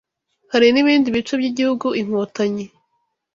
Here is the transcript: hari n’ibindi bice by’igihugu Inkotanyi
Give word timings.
hari 0.51 0.67
n’ibindi 0.71 1.07
bice 1.15 1.33
by’igihugu 1.39 1.87
Inkotanyi 2.01 2.65